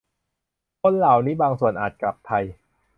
[0.81, 2.43] คนเหล่านี้บางส่วนอาจกลับไทย